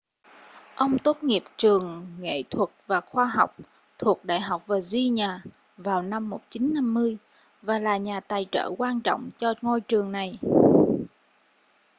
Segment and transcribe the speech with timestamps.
[0.75, 3.55] ông tốt nghiệp trường nghệ thuật và khoa học
[3.99, 5.27] thuộc đại học virginia
[5.77, 7.17] vào năm 1950
[7.61, 10.39] và là nhà tài trợ quan trọng cho ngôi trường này